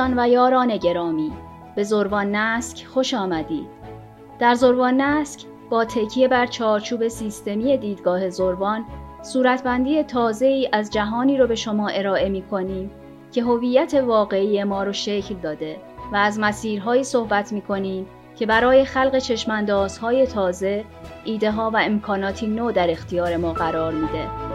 [0.00, 1.32] دوستان و یاران گرامی
[1.76, 3.66] به زروان نسک خوش آمدید
[4.38, 8.84] در زروان نسک با تکیه بر چارچوب سیستمی دیدگاه زروان
[9.22, 12.90] صورتبندی تازه ای از جهانی رو به شما ارائه می کنیم
[13.32, 15.76] که هویت واقعی ما رو شکل داده
[16.12, 20.84] و از مسیرهایی صحبت می کنیم که برای خلق چشماندازهای تازه
[21.24, 24.49] ایده ها و امکاناتی نو در اختیار ما قرار میده.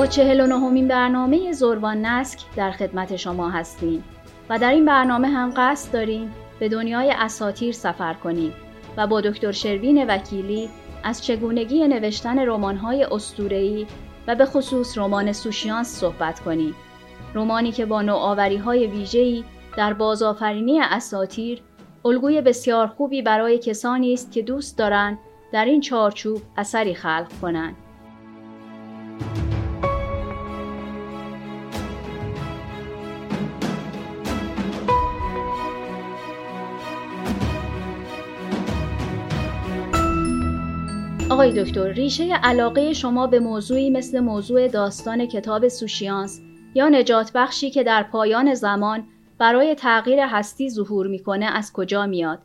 [0.00, 4.04] با چهل و نهمین برنامه زروان نسک در خدمت شما هستیم
[4.50, 8.52] و در این برنامه هم قصد داریم به دنیای اساتیر سفر کنیم
[8.96, 10.68] و با دکتر شروین وکیلی
[11.04, 13.86] از چگونگی نوشتن رمان‌های اسطوره‌ای
[14.26, 16.74] و به خصوص رمان سوشیانس صحبت کنیم.
[17.34, 19.44] رمانی که با نوآوری‌های ویژه‌ای
[19.76, 21.62] در بازآفرینی اساتیر
[22.04, 25.18] الگوی بسیار خوبی برای کسانی است که دوست دارند
[25.52, 27.76] در این چارچوب اثری خلق کنند.
[41.40, 46.40] آقای دکتر ریشه علاقه شما به موضوعی مثل موضوع داستان کتاب سوشیانس
[46.74, 49.04] یا نجات بخشی که در پایان زمان
[49.38, 52.38] برای تغییر هستی ظهور می‌کنه از کجا میاد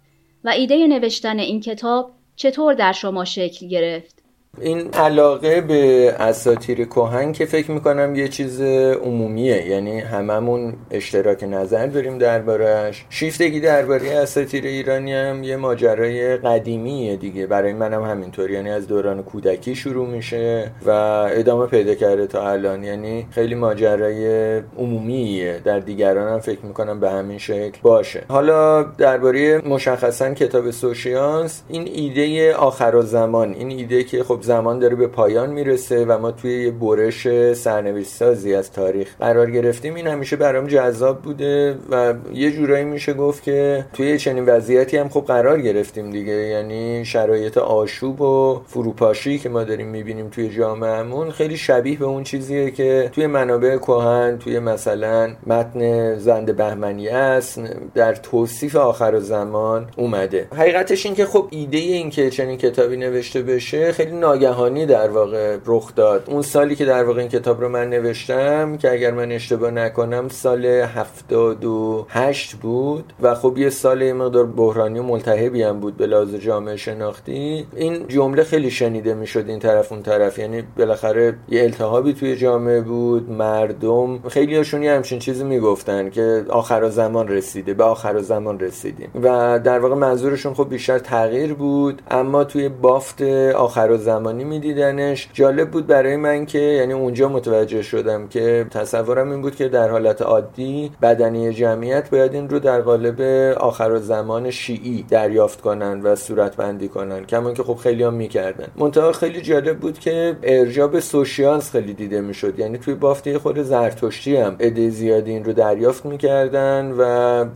[0.44, 4.15] و ایده نوشتن این کتاب چطور در شما شکل گرفت؟
[4.62, 8.62] این علاقه به اساتیر کهن که فکر می‌کنم یه چیز
[9.04, 9.68] عمومیه.
[9.68, 17.48] یعنی هممون اشتراک نظر داریم دربارهش شیفتگی درباره اساتیر ایرانی هم یه ماجرای قدیمیه دیگه.
[17.48, 18.52] برای منم هم همینطور.
[18.52, 20.90] یعنی از دوران کودکی شروع میشه و
[21.32, 22.84] ادامه پیدا کرده تا الان.
[22.84, 25.62] یعنی خیلی ماجرای عمومیه.
[25.66, 28.24] در دیگران هم فکر می‌کنم به همین شکل باشه.
[28.28, 33.54] حالا درباره مشخصا کتاب سوشیانس این ایده آخر و زمان.
[33.54, 38.08] این ایده که خب زمان داره به پایان می‌رسه و ما توی یه برش سرنوشت
[38.08, 39.96] سازی از تاریخ قرار گرفتیم.
[39.96, 45.10] این همیشه برام جذاب بوده و یه جورایی میشه گفت که توی چنین وضعیتی هم
[45.10, 46.34] خب قرار گرفتیم دیگه.
[46.34, 52.24] یعنی شرایط آشوب و فروپاشی که ما داریم می‌بینیم توی جامعهمون خیلی شبیه به اون
[52.24, 57.62] چیزیه که توی منابع کهن توی مثلا متن زند بهمنی است
[57.96, 60.48] در توصیف آخر زمان اومده.
[60.56, 65.58] حقیقتش این که خب ایده این که چنین کتابی نوشته بشه خیلی ناگهانی در واقع
[65.66, 66.24] رخ داد.
[66.28, 70.30] اون سالی که در واقع این کتاب رو من نوشتم که اگر من اشتباه نکنم
[70.30, 73.14] سال 78 بود.
[73.22, 77.68] و خب یه سال یه مقدار بحرانی و ملتهبی هم بود به لحاظ جامعه شناختی.
[77.76, 80.40] این جمله خیلی شنیده می‌شد این طرف اون طرف.
[80.40, 84.20] یعنی بالاخره یه التهابی توی جامعه بود مردم.
[84.28, 89.10] خیلی هاشون یه همچین چیزی می‌گفتن که آخر زمان رسیده به آخر زمان رسیدیم.
[89.24, 92.02] و در واقع منظورشون خب بیشتر تغییر بود.
[92.12, 93.22] اما توی بافت
[93.56, 95.30] آخر زمان زمانی میدیدنش.
[95.34, 99.90] جالب بود برای من که یعنی اونجا متوجه شدم که تصورم این بود که در
[99.90, 103.22] حالت عادی بدنی جمعیت باید این رو در قالب
[103.58, 107.26] آخر زمان شیعی دریافت کنن و صورت بندی کنن.
[107.26, 108.68] کما که خب خیلی هم می‌کردن.
[108.78, 112.60] منتها خیلی جالب بود که ارجاع به سوشیانس خیلی دیده می‌شد.
[112.60, 117.04] یعنی توی بافته خود زرتشتی هم عده زیادی این رو دریافت می‌کردن و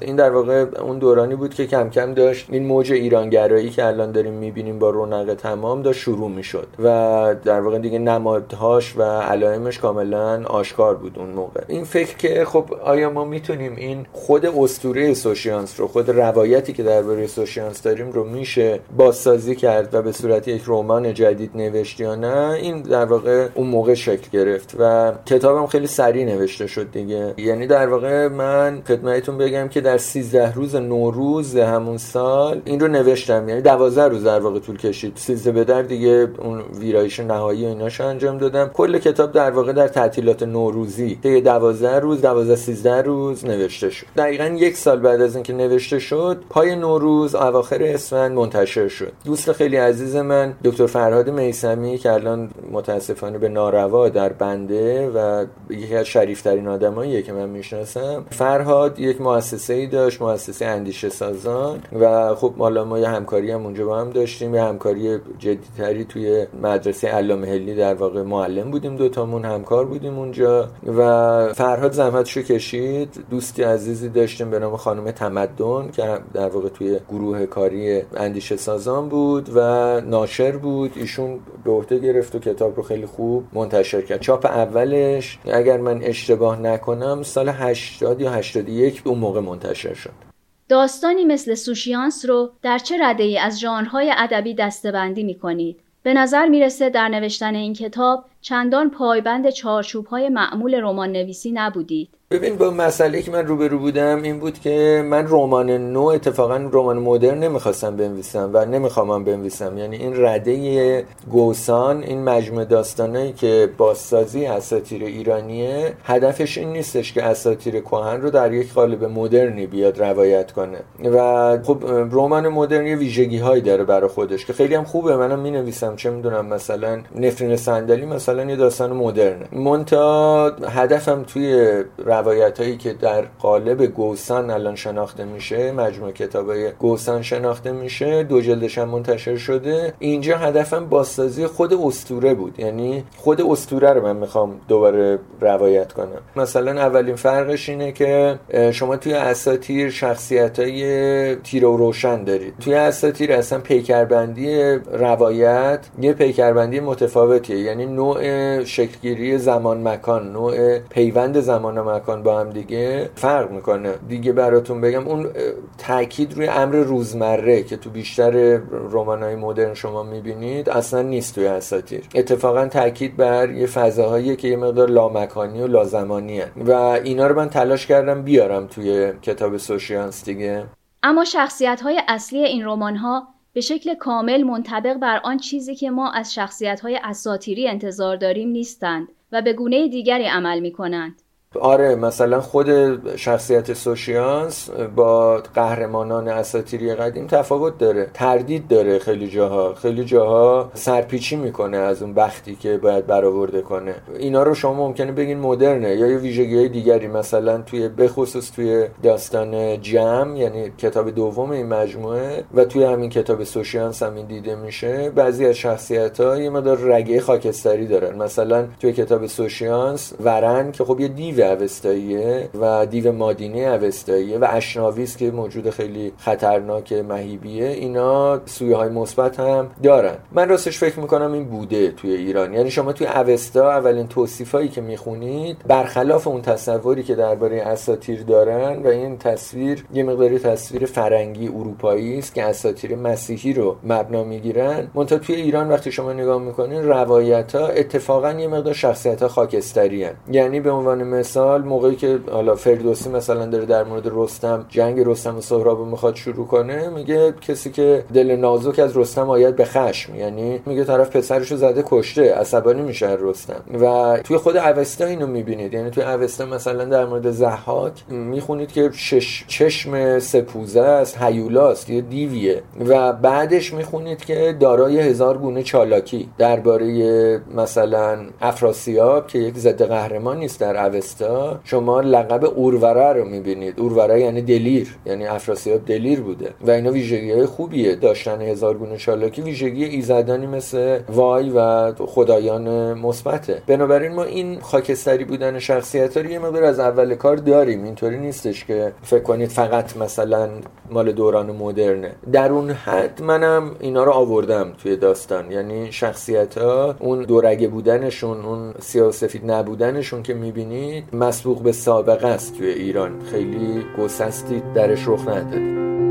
[0.01, 4.11] این در واقع اون دورانی بود که کم کم داشت این موج ایرانگرایی که الان
[4.11, 6.58] داریم می‌بینیم با رونق تمام داشت شروع می‌شد.
[6.79, 11.61] و در واقع دیگه نمادهاش و علائمش کاملا آشکار بود اون موقع.
[11.67, 16.83] این فکر که خب آیا ما می‌تونیم این خود اسطوره سوشیانس رو خود روایتی که
[16.83, 22.15] درباره سوشیانس داریم رو میشه بازسازی کرد و به صورت یک رمان جدید نوشت یا
[22.15, 27.33] نه این در واقع اون موقع شکل گرفت و کتابم خیلی سریع نوشته شد دیگه.
[27.37, 32.87] یعنی در واقع من خدمتتون بگم که در 13 روز نوروز همون سال این رو
[32.87, 33.49] نوشتم.
[33.49, 35.13] یعنی 12 روز در واقع طول کشید.
[35.15, 38.67] 13 به در دیگه اون ویرایش نهایی و ایناشو انجام دادم.
[38.73, 41.19] کل کتاب در واقع در تعطیلات نوروزی.
[41.23, 44.05] طی 12 روز 12 13 روز نوشته شد.
[44.17, 49.11] دقیقا یک سال بعد از اینکه نوشته شد پای نوروز اواخر اسفند منتشر شد.
[49.25, 55.45] دوست خیلی عزیز من دکتر فرهاد میسمی که الان متاسفانه به ناروا در بنده و
[55.69, 58.25] یکی از شریفترین آدماییه که من می‌شناسم.
[58.29, 63.63] فرهاد یک مؤسسه ای داشت مؤسسه اندیشه سازان و خب حالا ما یه همکاری هم
[63.65, 66.28] اونجا با هم داشتیم یه همکاری جدیتری توی
[66.61, 70.67] مدرسه علامه هلی در واقع معلم بودیم دوتامون همکار بودیم اونجا
[70.97, 73.25] و فرهاد زحمتشو کشید.
[73.29, 79.09] دوستی عزیزی داشتیم به نام خانم تمدن که در واقع توی گروه کاری اندیشه سازان
[79.09, 79.59] بود و
[80.01, 80.91] ناشر بود.
[80.95, 84.19] ایشون به عهده گرفت و کتاب رو خیلی خوب منتشر کرد.
[84.19, 90.29] چاپ اولش اگر من اشتباه نکنم سال 80 یا 81 اون موقع منتشر شد.
[90.69, 96.13] داستانی مثل سوشیانس رو در چه رده ای از ژانرهای ادبی دستبندی می کنید؟ به
[96.13, 102.18] نظر می‌رسه در نوشتن این کتاب چندان پایبند چارچوبهای معمول رمان نویسی نبودید.
[102.31, 106.97] ببین با مسئله که من روبرو بودم این بود که من رمان نو اتفاقا رمان
[106.97, 109.77] مدرن نمی‌خواستم بنویسم و نمی‌خوام بنویسم.
[109.77, 117.23] یعنی این رده گوسان این مجموعه داستانایی که بازسازی اساطیر ایرانیه هدفش این نیستش که
[117.23, 120.77] اساطیر کهن رو در یک قالب مدرنی بیاد روایت کنه.
[121.03, 125.15] و خب رمان مدرن یه ویژگی هایی داره برای خودش که خیلی هم خوبه.
[125.15, 129.45] منم می نویسم چه می‌دونم مثلا نفرین صندلی مثلا یه داستان مدرنه.
[129.51, 131.83] مونتا هدفم توی
[132.19, 138.23] روایت هایی که در قالب گوسان الان شناخته میشه مجموعه کتاب های گوسان شناخته میشه
[138.23, 139.93] دو جلدش هم منتشر شده.
[139.99, 142.59] اینجا هدفم بازسازی خود استوره بود.
[142.59, 146.21] یعنی خود استوره رو من می‌خوام دوباره روایت کنم.
[146.35, 148.39] مثلا اولین فرقش اینه که
[148.71, 152.53] شما توی اساتیر شخصیت های تیر و روشن دارید.
[152.59, 157.59] توی اساتیر اصلا پیکربندی روایت یه پیکربندی متفاوتیه.
[157.59, 158.19] یعنی نوع
[158.63, 162.08] شکلگیری زمان مکان نوع پیوند زمان و مکان.
[162.17, 163.93] با هم دیگه فرق می‌کنه.
[164.07, 165.29] دیگه براتون بگم اون
[165.77, 168.59] تاکید روی امر روزمره که تو بیشتر
[168.93, 172.01] های مدرن شما می‌بینید اصلا نیست توی اساتیر.
[172.15, 177.49] اتفاقا تاکید بر یه فضاهایی که یه مقدار لامکانی و لازمانی و اینا رو من
[177.49, 180.63] تلاش کردم بیارم توی کتاب سوشیانس دیگه.
[181.03, 185.89] اما شخصیت های اصلی این رمان ها به شکل کامل منطبق بر آن چیزی که
[185.89, 191.21] ما از شخصیت های اساتیری انتظار داریم نیستند و به گونه دیگری عمل می کنند.
[191.55, 192.69] آره مثلا خود
[193.15, 199.73] شخصیت سوشیانس با قهرمانان اساتیری قدیم تفاوت داره تردید داره خیلی جاها.
[199.73, 203.95] خیلی جاها سرپیچی می‌کنه از اون بختی که باید برآورده کنه.
[204.19, 208.85] اینا رو شما ممکنه بگین مدرنه یا یه ویژگی های دیگری مثلا توی بخصوص توی
[209.03, 214.55] داستان جم یعنی کتاب دوم این مجموعه و توی همین کتاب سوشیانس هم این دیده
[214.55, 215.09] میشه.
[215.15, 218.17] بعضی از شخصیت ها یه مدار رگه خاکستری دارن.
[218.17, 224.47] مثلا توی کتاب سوشیانس ورن که خب یه دیو اوستاییه و دیو مادینه اوستاییه و
[224.49, 227.67] اشناویس که موجود خیلی خطرناک مهیبیه.
[227.67, 230.15] اینا سویه های مثبت هم دارن.
[230.31, 232.53] من راستش فکر می‌کنم این بوده توی ایران.
[232.53, 238.83] یعنی شما توی اوستا اولین توصیفایی که می‌خونید برخلاف اون تصوری که درباره اساتیر دارن
[238.83, 244.87] و این تصویر یه مقداری تصویر فرنگی اروپایی است که اساتیر مسیحی رو مبنا می‌گیرن.
[244.95, 250.03] منتها توی ایران وقتی شما نگاه می‌کنین روایت ها اتفاقا یه مقدار شخصیت ها خاکستری
[250.03, 250.13] هن.
[250.31, 255.37] یعنی به عنوان مثال موقعی که حالا فردوسی مثلا داره در مورد رستم جنگ رستم
[255.37, 260.15] و سهراب می‌خواد شروع کنه میگه کسی که دل نازک از رستم آید به خشم.
[260.15, 263.61] یعنی میگه طرف پسرشو زده کشته عصبانی میشه رستم.
[263.81, 265.73] و توی خود اوستا اینو می‌بینید.
[265.73, 272.01] یعنی توی اوستا مثلا در مورد زحاک می‌خونید که شش چشم سپوزه است هیولاست یه
[272.01, 272.61] دیویه.
[272.87, 280.37] و بعدش می‌خونید که دارای هزار گونه چالاکی درباره مثلا افراسیاب که یک ضد قهرمان
[280.37, 281.18] نیست در اوستا.
[281.63, 283.79] شما لقب اوروره رو می‌بینید.
[283.79, 286.53] اوروره یعنی دلیر یعنی افراسیاب دلیر بوده.
[286.61, 287.95] و اینا ویژگی های خوبیه.
[287.95, 293.61] داشتن هزار گونه شالاکی ویژگی ایزدانی مثل وای و خدایان مثبته.
[293.67, 297.83] بنابراین ما این خاکستری بودن شخصیت رو یه مقدار از اول کار داریم.
[297.83, 300.49] اینطوری نیستش که فکر کنید فقط مثلا
[300.91, 302.11] مال دوران مدرنه.
[302.31, 305.51] در اون حد منم اینا رو آوردم توی داستان.
[305.51, 312.27] یعنی شخصیت ها اون دورگه بودنشون اون سیاه سفید نبودنشون که می‌بینید مسبوق به سابقه
[312.27, 313.21] است توی ایران.
[313.31, 316.08] خیلی گسستی درش رخ نداده.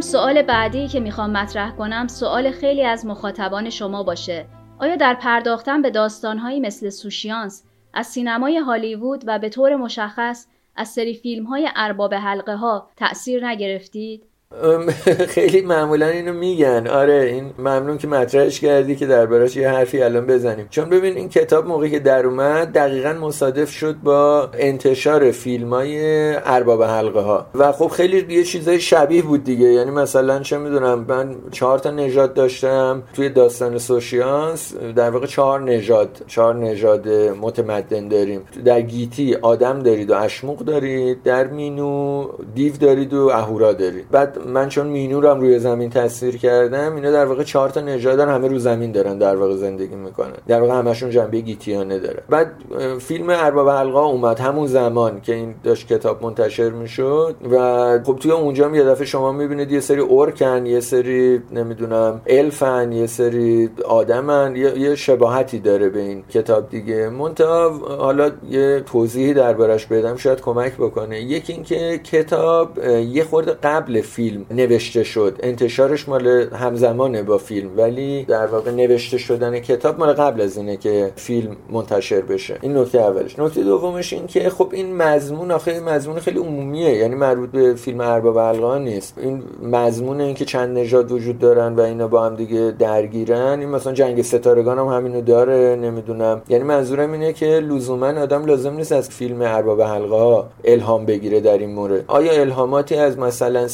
[0.00, 4.46] سوال بعدی که می‌خوام مطرح کنم سوال خیلی از مخاطبان شما باشه.
[4.78, 7.64] آیا در پرداختن به داستانهایی مثل سوشیانس
[7.94, 13.46] از سینمای هالیوود و به طور مشخص از سری فیلم های ارباب حلقه ها تأثیر
[13.46, 14.29] نگرفتید؟
[15.34, 16.86] خیلی معمولا اینو میگن.
[16.86, 20.66] آره این ممنون که مطرحش کردی که دربارش یه حرفی الان بزنیم.
[20.70, 26.34] چون ببین این کتاب موقعی که در اومد دقیقا مصادف شد با انتشار فیلم های
[26.36, 29.66] ارباب حلقه ها و خب خیلی یه چیزای شبیه بود دیگه.
[29.66, 34.74] یعنی مثلا چه می‌دونم من چهار تا نژاد داشتم توی داستان سوشیانس.
[34.96, 37.08] در واقع چهار نژاد چهار نژاد
[37.40, 38.42] متمدن داریم.
[38.64, 44.10] در گیتی آدم دارید و اشموق دارید در مینو دیو دارید و اهورا دارید.
[44.10, 47.80] بعد من چون مینو رو هم روی زمین تصویر کردم اینا در واقع چهار تا
[47.80, 50.32] نژادن همه رو زمین دارن در واقع زندگی می‌کنن.
[50.48, 52.22] در واقع همشون جنبه گیتیانه داره.
[52.28, 52.52] بعد
[52.98, 58.30] فیلم ارباب حلقا اومد همون زمان که این داشت کتاب منتشر می‌شد و خب توی
[58.30, 64.56] اونجا یه دفعه شما می‌بینید یه سری اورکن یه سری نمی‌دونم الفن یه سری آدمن
[64.56, 67.08] یه, شباهتی داره به این کتاب دیگه.
[67.08, 71.20] منتها حالا یه توضیحی دربارش بدم شاید کمک بکنه.
[71.20, 72.78] یکی اینکه کتاب
[73.12, 75.38] یه خورده قبل فیلم نوشته شد.
[75.42, 80.76] انتشارش مال همزمانه با فیلم ولی در واقع نوشته شدن کتاب مال قبل از اینه
[80.76, 82.58] که فیلم منتشر بشه.
[82.60, 83.38] این نکته اولش.
[83.38, 86.96] نکته دومش این که خب این مضمون آخه مضمون خیلی عمومیه.
[86.96, 89.18] یعنی مربوط به فیلم ارباب القا نیست.
[89.18, 93.68] این مضمون این که چند نژاد وجود دارن و اینا با هم دیگه درگیرن این
[93.68, 96.42] مثلا جنگ ستارگان هم همینو داره نمی‌دونم.
[96.48, 101.58] یعنی منظورم اینه که لزوما آدم لازم نیست از فیلم ارباب حلقه الهام بگیره در
[101.58, 102.04] این مورد.
[102.06, 103.68] آیا الهاماتی از مثلا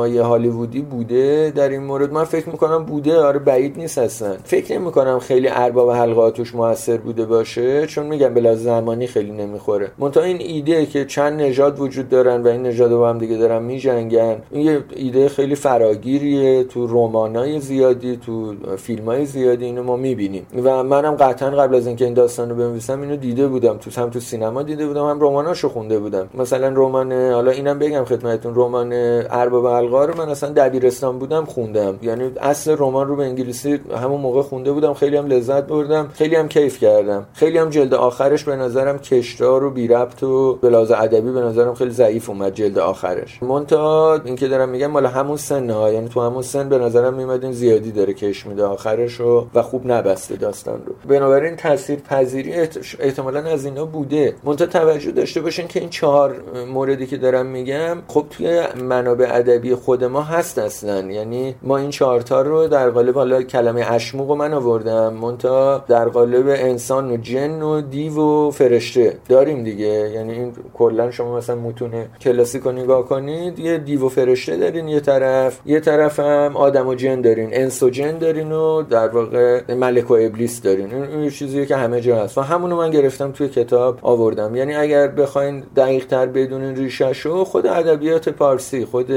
[0.00, 2.12] سینمای هالیوودی بوده در این مورد.
[2.12, 3.16] من فکر می‌کنم بوده.
[3.16, 4.36] آره بعید نیست اصلا.
[4.44, 7.86] فکر نمی‌کنم خیلی ارباب حلقه توش موثر بوده باشه.
[7.86, 9.90] چون میگم بلا زمانی خیلی نمی‌خوره.
[9.98, 13.62] منتها این ایده که چند نژاد وجود دارن و این نژاد با هم دیگه دارن
[13.62, 16.64] میجنگن این یه ایده خیلی فراگیریه.
[16.64, 20.46] تو رمانای زیادی تو فیلمای زیادی اینو ما می‌بینیم.
[20.64, 23.76] و منم قطعا قبل از اینکه این داستانو بنویسم اینو دیده بودم.
[23.76, 26.28] تو هم تو سینما دیده بودم هم رماناشو خونده بودم.
[26.34, 28.92] مثلا رمان حالا اینم بگم خدمتتون رمان
[29.30, 31.98] ارباب القا رو من اصلا دبیرستان بودم خوندم.
[32.02, 34.94] یعنی اصل رمان رو به انگلیسی همون موقع خونده بودم.
[34.94, 36.08] خیلی هم لذت بردم.
[36.14, 37.26] خیلی هم کیف کردم.
[37.32, 41.74] خیلی هم جلد آخرش به نظرم کشدار و بی ربط و بلاز ادبی به نظرم
[41.74, 43.42] خیلی ضعیف اومد جلد آخرش.
[43.42, 45.92] مونتا اینکه دارم میگم مال همون سن ها.
[45.92, 49.62] یعنی تو همون سن به نظرم میمد این زیادی داره کش میده آخرش رو و
[49.62, 50.94] خوب نبسته داستان رو.
[51.08, 52.52] بنابراین تاثیر پذیری
[52.98, 54.34] احتمالا از اینا بوده.
[54.44, 56.36] مونتا توجه داشته باشین که این چهار
[56.72, 61.00] موردی که دارم میگم خب توی منابع ادبی خود ما هست اصلا.
[61.00, 66.48] یعنی ما این چهارتا رو در قالب حالا کلمه اشموق من آوردم مونتا در قالب
[66.48, 70.10] انسان و جن و دیو و فرشته داریم دیگه.
[70.14, 75.00] یعنی این کلا شما مثلا متون کلاسیک نگاه کنید یه دیو و فرشته دارین یه
[75.00, 79.74] طرف یه طرف هم آدم و جن دارین انس و جن دارین و در واقع
[79.74, 80.94] ملک و ابلیس دارین.
[80.94, 82.38] این چیزیه که همه جا هست.
[82.38, 84.56] و همونو من گرفتم توی کتاب آوردم.
[84.56, 89.10] یعنی اگر بخواین دقیق تر بدونین ریشهشو خود ادبیات پارسی خود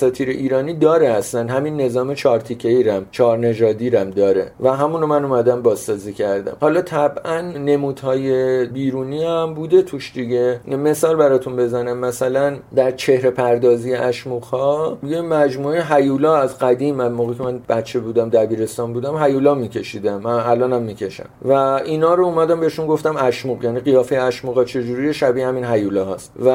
[0.00, 1.46] اساطیر ایرانی داره اصلا.
[1.52, 4.52] همین نظام چهار تیکه رم چهار نژادی رم داره.
[4.60, 6.56] و همونو من اومدم بازسازی کردم.
[6.60, 10.60] حالا طبعا نمودهای بیرونی هم بوده توش دیگه.
[10.66, 11.98] مثال براتون بزنم.
[11.98, 17.98] مثلا در چهره پردازی اشموخا یه مجموعه هیولا از قدیم من موقعی که من بچه
[17.98, 20.20] بودم دبیرستان بودم هیولا میکشیدم.
[20.20, 21.28] من الانم می‌کشم.
[21.44, 23.64] و اینا رو اومدم بهشون گفتم اشموق.
[23.64, 26.50] یعنی قیافه اشموقا چجوری شبیه همین هیولا هست و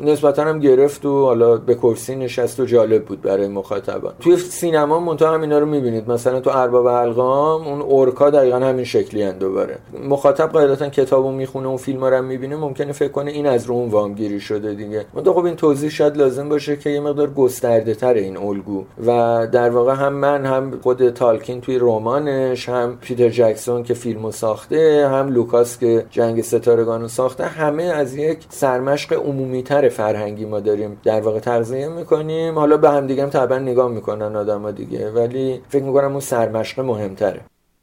[0.00, 4.12] نسبتا هم گرفت و حالا به کرسی نشست و جالب بود برای مخاطبان.
[4.20, 6.10] توی سینما منتها هم اینا رو می‌بینید.
[6.10, 9.78] مثلا تو ارباب حلقه‌ها اون اورکا دقیقا همین شکلی اند دوباره.
[10.08, 13.88] مخاطب قاعدتا کتابو می‌خونه اون فیلم رو می‌بینه ممکنه فکر کنه این از رو اون
[13.88, 15.04] وامگیری شده دیگه.
[15.14, 18.84] منتها خب این توضیح شاید لازم باشه که یه مقدار گسترده تر این الگو.
[19.06, 24.32] و در واقع هم من هم خود تالکین توی رمانش هم پیتر جکسون که فیلمو
[24.32, 30.60] ساخته هم لوکاس که جنگ ستارگانو ساخته همه از یک سرمشق عمومی تر فرهنگی ما
[30.60, 32.58] داریم در واقع تغذیه می‌کنیم.
[32.58, 36.80] حالا به هم دیگه هم طبعا نگاه می‌کنن آدما دیگه ولی فکر می‌کنم اون سرمشق
[36.80, 37.40] مهمتره.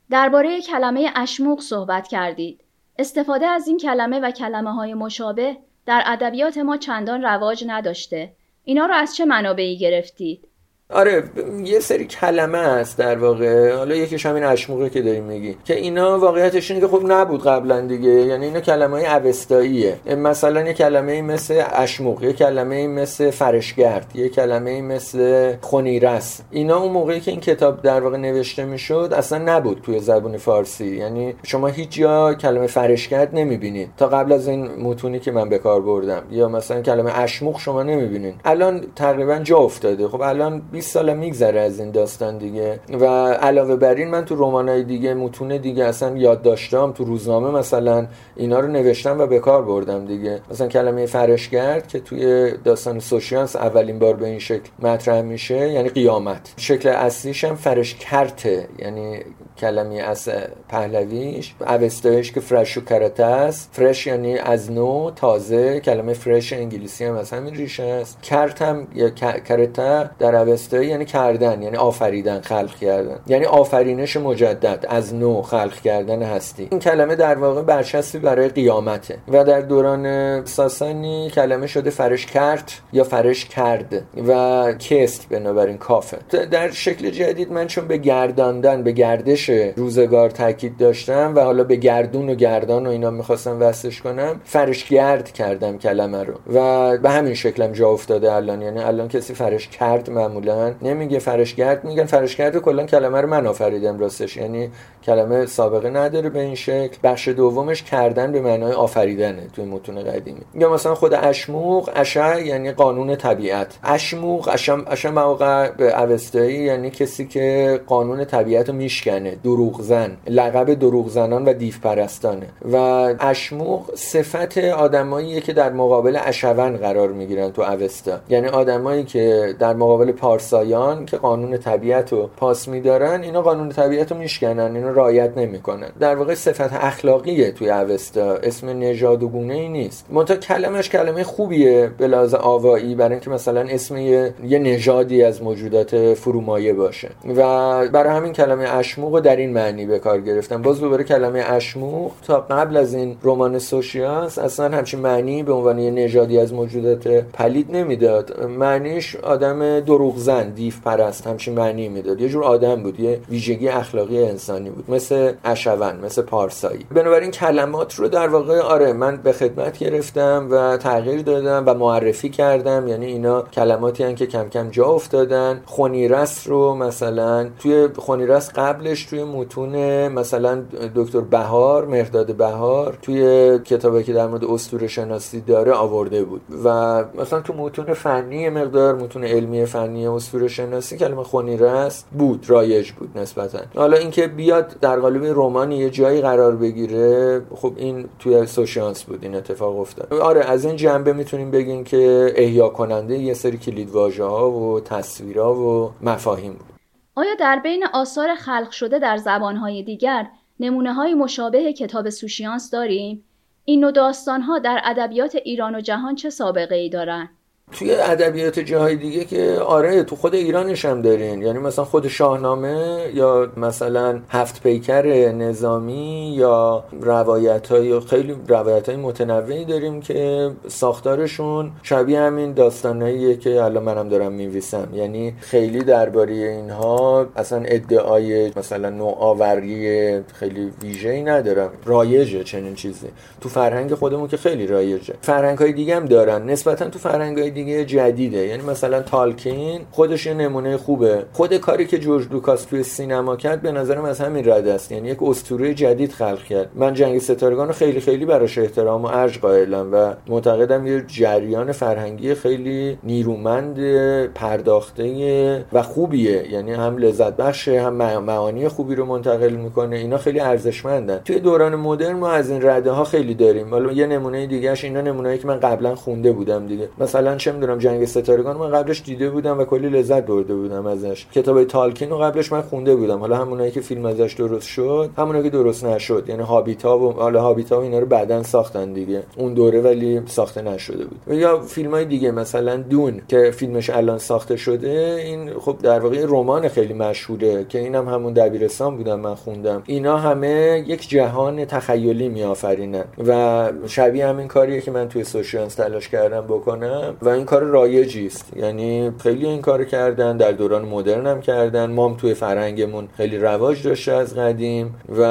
[0.10, 2.62] درباره کلمه اشموق صحبت کردید.
[3.00, 8.34] استفاده از این کلمه و کلمه های مشابه در ادبیات ما چندان رواج نداشته.
[8.63, 10.47] اینا رو از چه منابعی گرفتید؟
[10.94, 11.24] آره
[11.63, 13.75] یه سری کلمه است در واقع.
[13.75, 15.58] حالا یکیش همین اشموقه که داریم میگی.
[15.65, 18.10] که اینا واقعیتش اینه که خب نبود قبلا دیگه.
[18.10, 19.98] یعنی اینا کلمه های اوستاییه.
[20.17, 26.41] مثلا یه کلمه مثل اشموق یه کلمه مثل فرشگرد یه کلمه مثل خونیرس.
[26.51, 30.96] اینا اون موقعی که این کتاب در واقع نوشته می‌شد اصلا نبود توی زبان فارسی.
[30.96, 33.89] یعنی شما هیچ جا کلمه فرشگرد نمی‌بینید.
[33.98, 36.22] تا قبل از این متونی که من به کار بردم.
[36.32, 38.36] یا مثلا کلمه اشموق شما نمی‌بینید.
[38.46, 40.08] الان تقریبا جا افتاده.
[40.08, 42.79] خب الان 20 سال میگذره از این داستان دیگه.
[42.89, 47.51] و علاوه بر این من تو رمانای دیگه متون دیگه اصلا یاد داشتم تو روزنامه
[47.51, 50.41] مثلا اینا رو نوشتم و به کار بردم دیگه.
[50.51, 55.89] مثلا کلمه فرشگرد که توی داستان سوشیانس اولین بار به این شکل مطرح میشه یعنی
[55.89, 56.53] قیامت.
[56.57, 59.19] شکل اصلیش هم فرشکرته یعنی
[59.59, 60.29] کلمه از
[60.69, 61.55] پهلویش.
[61.67, 63.69] اوستایش که فرش و کرته است.
[63.73, 65.79] فرش یعنی از نو تازه.
[65.79, 68.21] کلمه فرش انگلیسی هم از همین ریشه است.
[68.21, 69.09] کرت هم یا
[69.39, 73.19] کرته در اوستایی یعنی کردن یعنی آفریدن خلق کردن.
[73.27, 76.67] یعنی آفرینش مجدد از نو خلق کردن هستی.
[76.71, 79.17] این کلمه در واقع برچسبی برای قیامته.
[79.27, 86.17] و در دوران ساسانی کلمه شده فرش کرد یا فرش کرد و کست بنابراین کافه.
[86.51, 91.75] در شکل جدید من چون به گرداندن به گردش روزگار تاکید داشتم و حالا به
[91.75, 96.34] گردون و گردان و اینا می‌خواستم وصلش کنم فرش گرد کردم کلمه رو.
[96.54, 98.62] و به همین شکلم جا افتاده الان.
[98.62, 103.27] یعنی الان کسی فرش کرد معمولا نمیگه فرش گرد میگن فرش کرد کلا کلمه رو
[103.27, 104.38] من آفریدم راستش.
[104.38, 104.70] یعنی
[105.04, 106.98] کلمه سابقه نداره به این شکل.
[107.04, 110.42] بخش دومش کردن به معنای آفریدنه توی متون قدیمی.
[110.56, 113.77] یا مثلا خود اشموق اشع یعنی قانون طبیعت.
[113.84, 119.37] اشموق اشم اشم موقع به اوستایی یعنی کسی که قانون طبیعت رو میشکنه.
[119.44, 122.75] دروغزن لقب دروغزنان و دیو پرستانه و
[123.20, 128.20] اشموق صفت آدماییه که در مقابل اشون قرار می‌گیرن تو اوستا.
[128.29, 134.12] یعنی آدمایی که در مقابل پارسایان که قانون طبیعت رو پاس میدارن اینا قانون طبیعت
[134.12, 135.89] رو میشکنن اینا رعایت نمی‌کنن.
[136.00, 138.34] در واقع صفت اخلاقیه توی اوستا.
[138.34, 140.06] اسم نژاد و گونه ای نیست.
[140.10, 145.44] منتها کلمش کلمه خوبیه به لحاظ آوایی برای اینکه مثلا اسم یه, یه نژادی از
[145.44, 147.10] موجودات فرومایه باشه.
[147.36, 147.41] و
[147.88, 150.62] برای همین کلمه اشموق در این معنی به کار گرفتم.
[150.62, 155.79] باز دوباره کلمه اشموق تا قبل از این رمان سوشیاس اصلا همچین معنی به عنوان
[155.79, 158.43] یه نژادی از موجودات پلید نمی‌داد.
[158.43, 162.22] معنیش آدم دروغزن دیف پرست همچین معنی می‌داد.
[162.22, 166.86] یه جور آدم بود یه ویژگی اخلاقی انسانی بود مثل اشون مثل پارسایی.
[166.91, 172.29] بنابراین کلمات رو در واقع آره من به خدمت گرفتم و تغییر دادم و معرفی
[172.29, 172.88] کردم.
[172.88, 175.62] یعنی اینا کلماتی هن که کم کم جا افتادن.
[175.65, 180.63] خونیرس رو مثلا توی خونیرس قبلش توی متون مثلا
[180.95, 186.42] دکتر بهار مهرداد بهار توی کتابی که در مورد اسطوره شناسی داره آورده بود.
[186.63, 192.92] و مثلا تو متون فنی مقدار متون علمی فنی اسطوره شناسی کلمه خونیرس بود رایج
[192.92, 193.59] بود نسبتا.
[193.75, 199.20] حالا اینکه بیاد در قالب رمان یه جایی قرار بگیره خب این توی سوشانس بود
[199.22, 200.13] این اتفاق افتاد.
[200.13, 203.89] آره از این جنبه می‌تونیم بگیم که احیا کننده یه سری کلید
[204.20, 206.76] ها و تصویرها و مفاهیم بود.
[207.18, 210.27] آیا در بین آثار خلق شده در زبانهای دیگر
[210.60, 213.24] نمونه های مشابه کتاب سوشیانس داریم؟
[213.66, 217.30] این نوع داستانها در ادبیات ایران و جهان چه سابقه ای دارند؟
[217.72, 221.42] توی ادبیات جاهای دیگه که آره تو خود ایرانش هم دارین.
[221.42, 228.98] یعنی مثلا خود شاهنامه یا مثلا هفت پیکر نظامی یا روایت های خیلی روایت های
[228.98, 236.34] متنوعی داریم که ساختارشون شبیه همین داستانهاییه که الان منم دارم میویسم یعنی خیلی درباره
[236.34, 241.70] اینها اصلا ادعای مثلا نوآوری خیلی ویژه ای ندارم.
[241.86, 243.08] رایجه چنین چیزی.
[243.42, 245.14] تو فرهنگ خودمون که خیلی رایجه.
[245.22, 246.50] فرهنگ های دیگه هم دارن.
[246.50, 248.37] نسبتا تو فرهنگ های دیگه جدیده.
[248.37, 251.24] یعنی مثلا تالکین خودش یه نمونه خوبه.
[251.33, 254.91] خود کاری که جورج لوکاس توی سینما کرد به نظرم از همین رد است.
[254.91, 256.70] یعنی یک اسطوره جدید خلق کرد.
[256.75, 261.72] من جنگ ستارگان رو خیلی خیلی براش احترام و ارج قائلم و معتقدم یه جریان
[261.72, 263.79] فرهنگی خیلی نیرومند
[264.27, 266.51] پرداخته و خوبیه.
[266.51, 269.96] یعنی هم لذت بخشه هم معانی خوبی رو منتقل می‌کنه.
[269.96, 271.17] اینا خیلی ارزشمندن.
[271.25, 273.70] توی دوران مدرن ما از این رده ها خیلی داریم.
[273.70, 276.89] حالا یه نمونه دیگهش اینا نمونه‌ای که من قبلا خونده بودم دیگه.
[276.98, 281.25] مثلا چه می‌دونم جنگ ستارگان من قبلش دیده بودم و کلی لذت برده بودم ازش.
[281.31, 283.20] کتاب تالکین رو قبلش من خونده بودم.
[283.20, 286.25] حالا همونایی که فیلم ازش درست شد همونایی که درست نشد.
[286.27, 289.24] یعنی هابیتا و حالا هابیتا و اینا رو بعدن ساختن دیگه.
[289.38, 291.38] اون دوره ولی ساخته نشده بود.
[291.38, 296.25] یا فیلم های دیگه مثلا دون که فیلمش الان ساخته شده این خب در واقع
[296.27, 299.83] رمان خیلی مشهوره که اینم همون دبیرستان بودم من خوندم.
[299.86, 306.10] اینا همه یک جهان تخیلی میآفرینن و شبیه همین کاریه که من توی سوشیانس تلاش
[306.10, 308.57] کردم بکنم و این کار رایجی است.
[308.57, 311.91] یعنی خیلی این کار کردن در دوران مدرن هم کردن.
[311.91, 315.23] ما هم توی فرهنگمون خیلی رواج داشته از قدیم و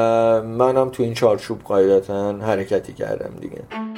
[0.43, 3.96] منم تو این چارچوب قاعدتا حرکتی کردم دیگه.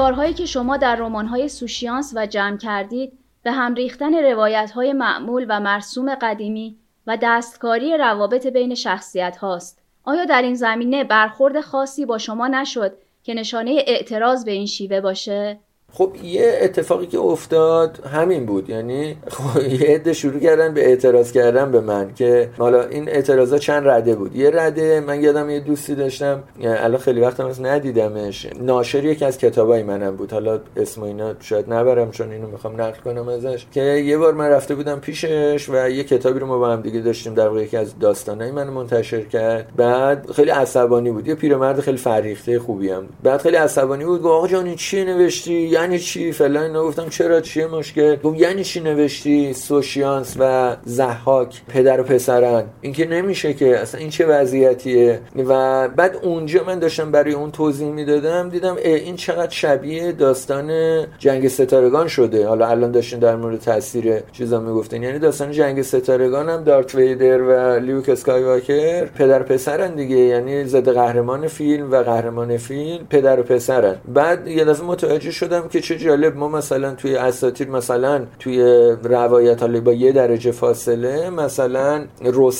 [0.00, 5.60] کارهایی که شما در رمان‌های سوشیانس و جمع کردید به هم ریختن روایت‌های معمول و
[5.60, 9.82] مرسوم قدیمی و دستکاری روابط بین شخصیت هاست.
[10.04, 15.00] آیا در این زمینه برخورد خاصی با شما نشد که نشانه اعتراض به این شیوه
[15.00, 15.58] باشه؟
[15.92, 18.70] خب یه اتفاقی که افتاد همین بود.
[18.70, 23.58] یعنی خب یه عده شروع کردن به اعتراض کردن به من که حالا این اعتراضا
[23.58, 24.36] چند رده بود.
[24.36, 28.46] یه رده من یادم یه دوستی داشتم الان خیلی وقت از ندیدمش.
[28.60, 30.32] ناشر یکی از کتابای منم بود.
[30.32, 33.66] حالا اسم اینا شاید نبرم چون اینو می‌خوام نقل کنم ازش.
[33.72, 37.00] که یه بار من رفته بودم پیشش و یه کتابی رو ما با هم دیگه
[37.00, 39.72] داشتیم در واقع یکی از داستانای من منتشر کرد.
[39.76, 41.28] بعد خیلی عصبانی بود.
[41.28, 44.22] یه پیرمرد خیلی فریخته خوبی هم بعد خیلی عصبانی بود.
[44.22, 48.40] گفت آقا جان این چی نوشتی؟ یعنی چی؟ فلان اینا گفتم چرا چیه مشکل؟ گفت
[48.40, 54.10] یعنی چی نوشتی سوشیانس و زحاک پدر و پسرن؟ این که نمیشه که اصلا این
[54.10, 60.12] چه وضعیتیه؟ و بعد اونجا من داشتم برای اون توضیح می‌دادم دیدم این چقدر شبیه
[60.12, 60.70] داستان
[61.18, 62.46] جنگ ستارگان شده.
[62.46, 65.02] حالا الان داشتین در مورد تاثیر چیزا می‌گفتین.
[65.02, 70.16] یعنی داستان جنگ ستارگان هم دارت ویدر و لیوک اسکایواکر پدر پسرن دیگه.
[70.16, 73.96] یعنی ضد قهرمان فیلم و قهرمان فیلم پدر و پسرن.
[74.08, 78.62] بعد یه دفعه متوجه شدم که چه جالب ما مثلا توی اساطیر مثلا توی
[79.02, 82.04] روایت حالا با یه درجه فاصله مثلا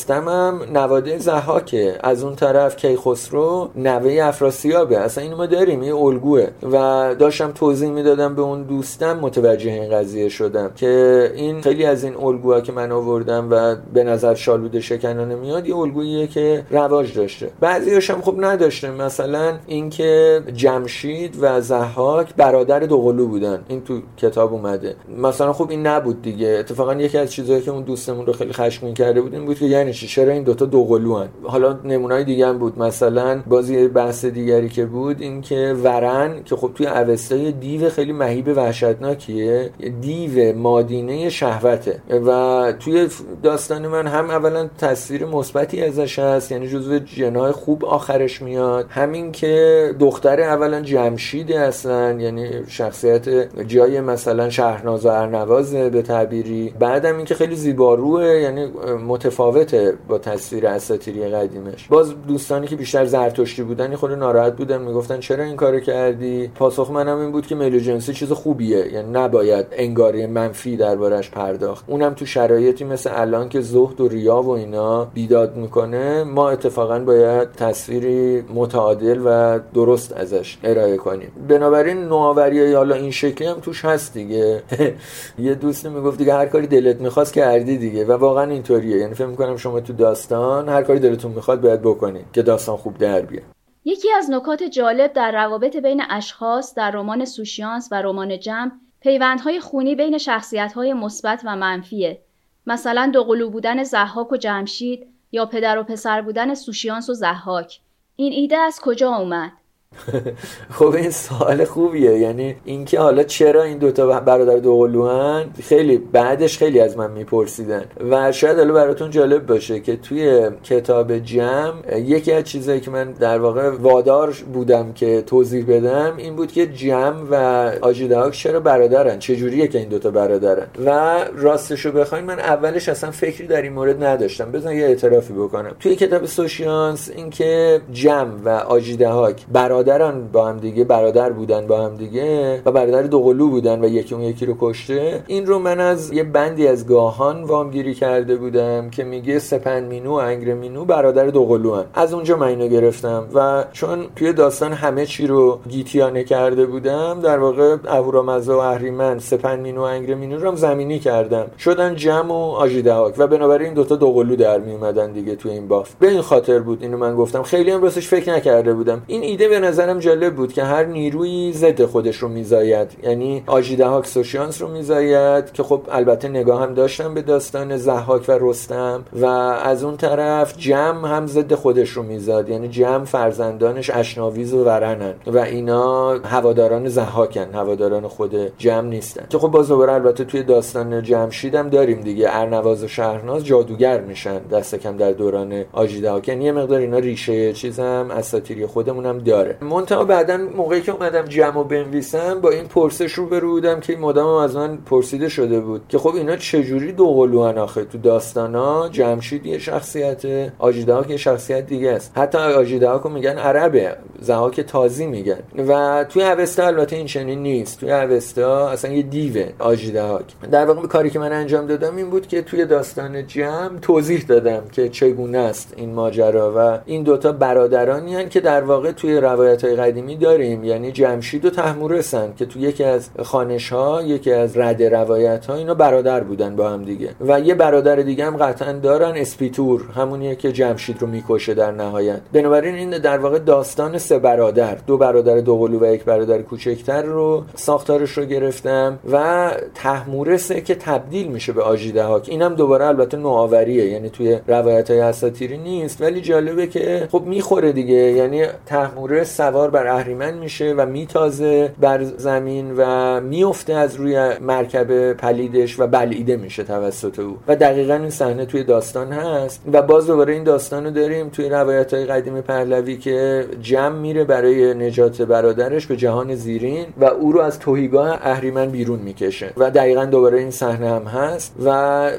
[0.09, 4.99] هم نواده زحاکه از اون طرف کیخسرو نوه افراسیابه.
[4.99, 6.47] اصلا این ما داریم یه الگوه.
[6.73, 6.77] و
[7.19, 12.17] داشتم توضیح می‌دادم به اون دوستم متوجه این قضیه شدم که این خیلی از این
[12.17, 17.51] الگوها که من آوردم و به نظر شالوده شکنانه میاد یه الگوییه که رواج داشته.
[17.61, 23.65] بعضیاش هم خب نداشته مثلا اینکه جمشید و زحاک برادر دوقلو بودن.
[23.69, 24.95] این تو کتاب اومده.
[25.19, 26.49] مثلا خب این نبود دیگه.
[26.49, 29.65] اتفاقا یکی از چیزهایی که اون دوستمون رو خیلی خشمگین کرده بود این بود که
[29.65, 32.79] یعنی چرا این دوتا دوقلو هن حالا نمونای دیگه هم بود.
[32.79, 38.13] مثلا بازی بحث دیگری که بود این که ورن که خب توی اوستای دیو خیلی
[38.13, 42.03] مهیب وحشتناکیه دیو مادینه شهوته.
[42.27, 43.09] و توی
[43.43, 48.87] داستان من هم اولا تصویر مثبتی ازش هست یعنی جزو جنای خوب آخرش میاد.
[48.89, 52.51] همین که دختر اولا جمشید اصلا یعنی
[52.91, 53.29] شخصیت
[53.67, 56.75] جای مثلا شهرناز و ارنواز به تعبیری.
[56.79, 58.67] بعدم اینکه خیلی زیباروه یعنی
[59.09, 61.89] متفاوته با تصویر اساطیری قدیمش.
[61.89, 66.91] باز دوستانی که بیشتر زرتشتی بودن خود ناراحت بودن می‌گفتن چرا این کارو کردی؟ پاسخ
[66.91, 68.93] منم این بود که میل جنسی چیز خوبیه.
[68.93, 71.85] یعنی نباید انگاری منفی دربارش پرداخت.
[71.87, 76.99] اونم تو شرایطی مثل الان که زهد و ریا و اینا بیداد می‌کنه ما اتفاقا
[76.99, 81.33] باید تصویری متعادل و درست ازش ارائه کنیم.
[81.49, 84.63] بنابراین نوآوری حالا این شکلی هم توش هست دیگه.
[85.39, 88.05] یه دوست می‌گفت دیگه هر کاری دلت می‌خواست کردی دیگه.
[88.05, 88.97] و واقعا اینطوریه.
[88.97, 92.99] یعنی فکر می‌کنم شما تو داستان هر کاری دلتون می‌خواد باید بکنید که داستان خوب
[92.99, 93.45] در بیاد.
[93.85, 99.61] یکی از نکات جالب در روابط بین اشخاص در رمان سوشیانس و رمان جمع پیوندهای
[99.61, 102.21] خونی بین شخصیت‌های مثبت و منفیه.
[102.67, 107.81] مثلا دوقلو بودن زحاک و جمشید یا پدر و پسر بودن سوشیانس و زحاک
[108.17, 109.53] این ایده از کجا اومد؟
[110.79, 112.19] خب این سوال خوبیه.
[112.19, 117.85] یعنی اینکه حالا چرا این دوتا برادر دوقلوان خیلی بعدش خیلی از من میپرسیدن.
[118.11, 123.13] و شاید حالا براتون جالب باشه که توی کتاب جمع یکی از چیزایی که من
[123.13, 127.35] در واقع وادار بودم که توضیح بدم این بود که جمع و
[127.83, 133.47] آجیدهاک چرا برادرن؟ چجوریه که این دوتا برادرن؟ و راستشو بخواین من اولش اصلا فکری
[133.47, 134.53] در این مورد نداشتم.
[134.53, 135.77] بزن یه اعترافی بکنم.
[135.81, 141.81] توی کتاب سوشیانس اینکه جمع و آجیدهاک برادر برادران با هم دیگه برادر بودن با
[141.81, 145.23] هم دیگه و برادر دوقلو بودن و یکی اون یکی رو کشته.
[145.27, 150.13] این رو من از یه بندی از گاهان وامگیری کرده بودم که میگه سپن مینو
[150.13, 151.85] انگر مینو برادر دوقلو هن.
[151.95, 157.21] از اونجا من اینو گرفتم و چون توی داستان همه چی رو گیتیانه کرده بودم
[157.23, 161.47] در واقع اهورامزدا و اهریمن سپن مینو و مینو رو هم زمینی کردم.
[161.59, 165.99] شدن جم و آژیدهاک و بنابراین دوتا دوقلو در می اومدن دیگه توی این بافت
[165.99, 167.43] به این خاطر بود اینو من گفتم.
[167.43, 169.03] خیلی هم راستش فکر نکرده بودم.
[169.07, 172.97] این ایده به نظرم جالب بود که هر نیروی ضد خودش رو میزاید.
[173.03, 178.39] یعنی آژیدهاک سوشیانس رو میزاید که خب البته نگاه هم داشتم به داستان زحاک و
[178.41, 182.49] رستم و از اون طرف جم هم ضد خودش رو میزاد.
[182.49, 189.27] یعنی جم فرزندانش اشناویز و ورنن و اینا هواداران زحاکن هواداران خود جم نیستن.
[189.29, 192.27] که خب باز دوباره البته توی داستان جمشیدم داریم دیگه.
[192.31, 197.53] ارنواز و شهرناز جادوگر میشن دست کم در دوران آژیدهاک یعنی یه مقدار اینا ریشه
[197.53, 199.57] چیزم اساطیری خودمون هم داره.
[199.63, 204.29] منتها بعدا موقعی که اومدم جمع بنویسم با این پرسش رو برو بودم که مدام
[204.29, 209.47] از من پرسیده شده بود که خب اینا چجوری دو قلوان آخه؟ تو داستانا جمشید
[209.47, 212.13] یه شخصیت آجیدهاک یه شخصیت دیگه است.
[212.17, 215.39] حتی آجیدهاک میگن عربه زهاک تازی میگن.
[215.69, 217.81] و توی اوستا البته این چنین نیست.
[217.81, 222.27] توی اوستا اصلا یه دیوه آجیدهاک در واقع کاری که من انجام دادم این بود
[222.27, 228.29] که توی داستان جمع توضیح دادم که چگونه است این ماجرا و این دوتا برادرانی
[228.29, 230.65] که در واقع توی روایت های قدیمی داریم.
[230.65, 235.55] یعنی جمشید و تحمورسن که توی یکی از خانش ها یکی از رد روایت ها
[235.55, 237.09] اینا برادر بودن با هم دیگه.
[237.21, 239.83] و یه برادر دیگه هم قطعا دارن اسپیتور.
[239.97, 242.21] همونیه که جمشید رو می‌کشه در نهایت.
[242.33, 244.75] بنابراین این در واقع داستان سه برادر.
[244.87, 251.27] دو برادر دوقلو و یک برادر کوچکتر رو ساختارش رو گرفتم و تحمورسه که تبدیل
[251.27, 253.85] میشه به آجیدهاک اینم دوباره البته نوآوریه.
[253.87, 256.01] یعنی توی روایت های اساطیری نیست.
[256.01, 257.95] ولی جالبه که خب می‌خوره دیگه.
[257.95, 265.13] یعنی تحمورس سوار بر اهریمن میشه و میتازه بر زمین و میفته از روی مرکب
[265.13, 267.37] پلیدش و بلعیده میشه توسط او.
[267.49, 269.63] و دقیقا این صحنه توی داستان هست.
[269.73, 274.25] و باز دوباره این داستان رو داریم توی روایت های قدیم پهلوی که جمع میره
[274.25, 279.53] برای نجات برادرش به جهان زیرین و او رو از توهیگاه اهریمن بیرون می‌کشه.
[279.57, 281.55] و دقیقا دوباره این صحنه هم هست.
[281.65, 281.71] و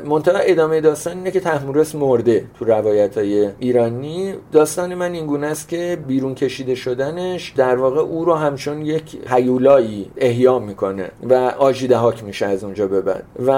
[0.05, 4.33] منتها ادامه داستان اینه که تحمورس مرده تو روایت های ایرانی.
[4.51, 9.17] داستان من این گونه است که بیرون کشیده شدنش در واقع او رو همچون یک
[9.27, 13.23] حیولایی احیا می‌کنه و آجیدهاک میشه از اونجا به بعد.
[13.39, 13.51] و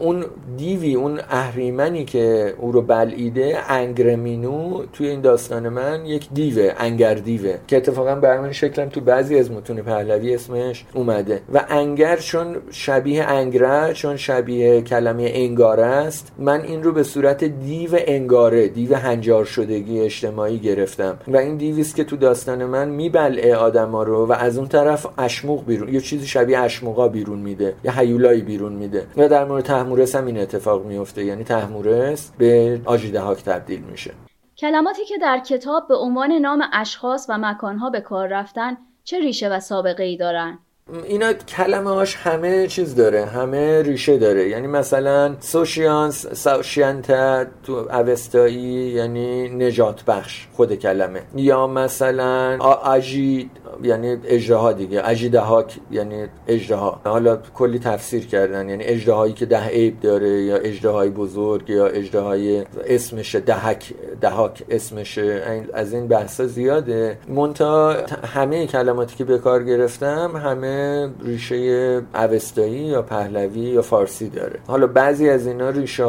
[0.00, 0.24] اون
[0.56, 7.14] دیوی اون اهریمنی که او رو بلعیده انگرمینو توی این داستان من یک دیوه انگر
[7.14, 11.40] دیوه که اتفاقا بر من شکلم تو بعضی از متون پهلوی اسمش اومده.
[11.54, 17.44] و انگر چون شبیه انگره چون شبیه کلمه انگاره است من این رو به صورت
[17.44, 21.18] دیو انگاره دیو هنجار شدگی اجتماعی گرفتم.
[21.28, 25.64] و این دیویست که تو داستان من میبلعه آدما رو و از اون طرف اشموق
[25.64, 30.14] بیرون یه چیزی شبیه اشموقا بیرون میده یه حیولایی بیرون میده و در مورد تحمورس
[30.14, 34.10] هم این اتفاق میفته یعنی تحمورس به آجیدهاک تبدیل میشه
[34.58, 39.48] کلماتی که در کتاب به عنوان نام اشخاص و مکانها به کار رفتن چه ریشه
[39.48, 40.58] و سابقه ای دارن؟
[41.04, 44.48] اینا کلمه هاش همه چیز داره همه ریشه داره.
[44.48, 51.22] یعنی مثلا سوشیانس سوشینتا تو اوستایی یعنی نجات بخش خود کلمه.
[51.36, 53.50] یا مثلا آجی
[53.82, 55.02] یعنی اجراها دیگه.
[55.04, 58.68] اجیدهاک یعنی اجراها حالا کلی تفسیر کردن.
[58.68, 65.18] یعنی اجراهایی که ده عیب داره یا اجراهای بزرگ یا اجراهای اسمش دهک دهاک اسمش
[65.74, 67.18] از این بحثا زیاده.
[67.28, 67.96] مونتا
[68.34, 71.56] همه کلماتی که به کار گرفتم همه ریشه
[72.14, 74.58] اوستایی یا پهلوی یا فارسی داره.
[74.66, 76.04] حالا بعضی از اینا ریشه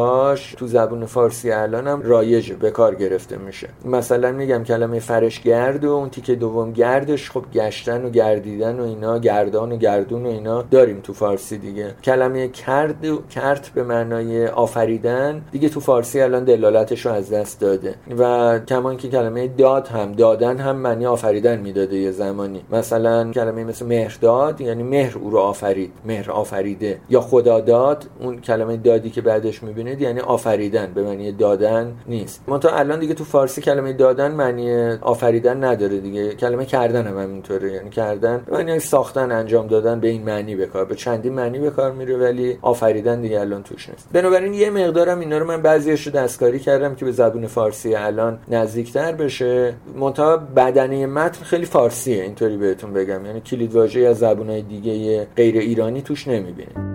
[0.58, 3.70] تو زبون فارسی الان هم رایجه به کار گرفته میشه.
[3.86, 7.32] مثلا میگم کلمه فرشگرد و اون تیکه دوم گردش.
[7.32, 11.96] خب گشتن و گردیدن و اینا گردان و گردون و اینا داریم تو فارسی دیگه.
[12.04, 17.60] کلمه کرد و کرد به معنای آفریدن دیگه تو فارسی الان دلالتش رو از دست
[17.60, 17.96] داده.
[18.18, 22.62] و کمان که کلمه داد هم دادن هم معنی آفریدن می‌داده یه زمانی.
[22.72, 27.00] مثلا کلمه مثل مهرداد یعنی مهر او رو آفرید مهر آفریده.
[27.10, 32.44] یا خدا داد اون کلمه دادی که بعدش می‌بینید یعنی آفریدن به معنی دادن نیست.
[32.48, 36.36] منتها الان دیگه تو فارسی کلمه دادن معنی آفریدن نداره دیگه.
[36.36, 37.72] کلمه کردن هم همینطوره.
[37.72, 41.70] یعنی کردن معنی ساختن انجام دادن به این معنی به کار به چندین معنی به
[41.70, 44.08] کار میره ولی آفریدن دیگه الان توش نیست.
[44.14, 48.40] بنابراین یه مقدارم اینا رو من بعضیش رو دستکاری کردم که به زبون فارسی الان
[48.48, 53.26] نزدیکتر بشه منتها بدنه متن خیلی فارسیه اینطوری بهتون بگم.
[53.26, 56.89] یعنی کلید واژه‌ای از زبونهای دیگه غیر ایرانی توش نمی‌بینید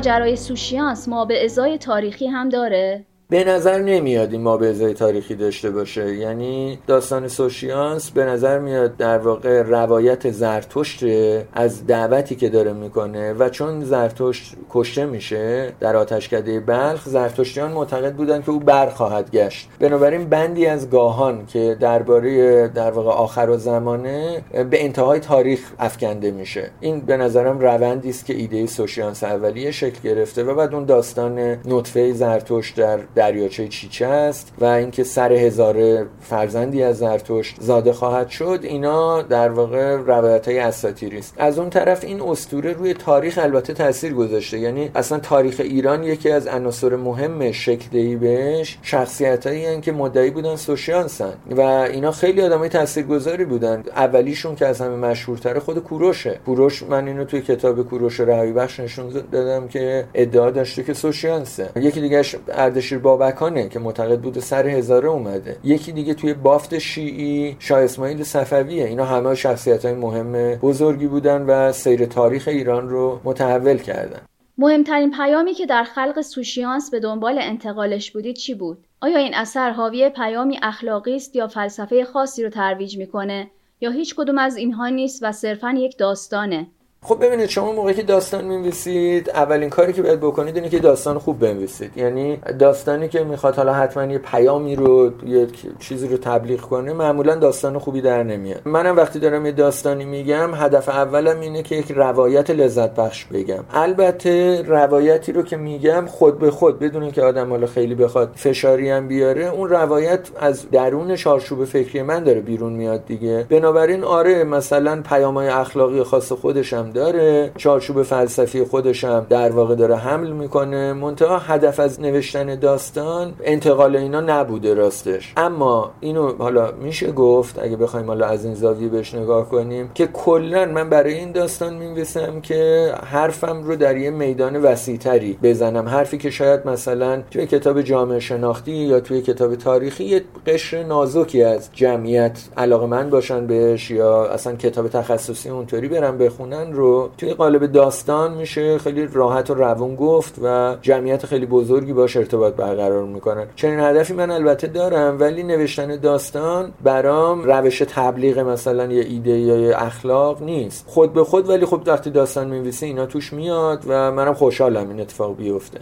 [0.00, 4.94] ماجرای سوشیانس ما به ازای تاریخی هم داره؟ به نظر نمیاد این ما به ازای
[4.94, 6.14] تاریخی داشته باشه.
[6.14, 11.04] یعنی داستان سوشیانس به نظر میاد در واقع روایت زرتشت
[11.52, 18.14] از دعوتی که داره می‌کنه و چون زرتشت کشته میشه در آتشکده بلخ زرتشتیان معتقد
[18.14, 19.68] بودن که او برخواهد گشت.
[19.78, 26.30] بنابراین بندی از گاهان که درباره در واقع آخر و زمانه به انتهای تاریخ افکنده
[26.30, 26.70] میشه.
[26.80, 31.38] این به نظرم روندی است که ایده سوشیانس اولیه شکل گرفته و بعد اون داستان
[31.64, 38.28] نطفه زرتشت در دریاچه چیچه است و اینکه سر هزار فرزندی از زرتشت زاده خواهد
[38.28, 41.34] شد اینا در واقع روایت های اساطیری است.
[41.38, 44.58] از اون طرف این اسطوره روی تاریخ البته تاثیر گذاشته.
[44.58, 50.56] یعنی اصلا تاریخ ایران یکی از عناصر مهم شکل دهی بهش شخصیتایی که مدعی بودن
[50.56, 53.82] سوشیانسن و اینا خیلی آدمای تاثیرگذاری بودن.
[53.96, 56.40] اولیشون که از همه مشهورتر خود کوروشه.
[56.46, 61.70] کوروش من اینو توی کتاب کوروش رهایی بخش نشون دادم که ادعا داشته که سوشیانسه
[61.76, 67.56] یکی دیگهش اردشیر بابکانه که معتقد بود سر هزاره اومده یکی دیگه توی بافت شیعی
[67.58, 73.20] شاه اسماعیل صفویه اینا همه شخصیت های مهم بزرگی بودن و سیر تاریخ ایران رو
[73.24, 74.20] متحول کردن
[74.58, 79.70] مهمترین پیامی که در خلق سوشیانس به دنبال انتقالش بودید چی بود؟ آیا این اثر
[79.70, 84.88] حاوی پیامی اخلاقی است یا فلسفه خاصی رو ترویج می‌کنه یا هیچ کدوم از اینها
[84.88, 86.66] نیست و صرفا یک داستانه؟
[87.02, 91.18] خب ببینید شما موقعی که داستان می‌نویسید اولین کاری که باید بکنید اینه که داستان
[91.18, 91.96] خوب بنویسید.
[91.96, 95.46] یعنی داستانی که می‌خواد حالا حتما یه پیامی رو یه
[95.78, 98.60] چیزی رو تبلیغ کنه معمولا داستان خوبی در نمیاد.
[98.64, 103.64] منم وقتی دارم یه داستانی میگم هدف اولم اینه که یک روایت لذت بخش بگم.
[103.72, 108.90] البته روایتی رو که میگم خود به خود بدون که آدم حالا خیلی بخواد فشاری
[108.90, 113.46] هم بیاره اون روایت از درون چارچوب فکری من داره بیرون میاد دیگه.
[113.50, 117.52] بنابراین آره مثلا پیامهای اخلاقی خاص خودشم داره.
[117.56, 120.92] چارچوب فلسفی خودش هم در واقع داره حمل می‌کنه.
[120.92, 125.32] منتها هدف از نوشتن داستان انتقال اینا نبوده راستش.
[125.36, 130.06] اما اینو حالا میشه گفت اگه بخوایم حالا از این زاویه بهش نگاه کنیم که
[130.06, 135.88] کلا من برای این داستان میویسم که حرفم رو در یه میدان وسیعتری بزنم.
[135.88, 141.42] حرفی که شاید مثلا توی کتاب جامعه شناختی یا توی کتاب تاریخی یه قشر نازکی
[141.42, 146.72] از جمعیت علاقه من باشن بهش یا اصلا کتاب تخصصی اونطوری برن بخونن.
[146.80, 152.16] رو توی قالب داستان میشه خیلی راحت و روون گفت و جمعیت خیلی بزرگی باش
[152.16, 158.92] ارتباط برقرار می‌کنن چنین هدفی من البته دارم ولی نوشتن داستان برام روش تبلیغ مثلا
[158.92, 160.84] یه ایده یا اخلاق نیست.
[160.88, 165.00] خود به خود ولی خب وقتی داستان میویسه اینا توش میاد و منم خوشحالم این
[165.00, 165.80] اتفاق بیفته.